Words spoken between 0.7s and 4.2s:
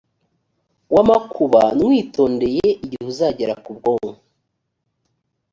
w amakuba nywitondeye igihe uzagera ku bwoko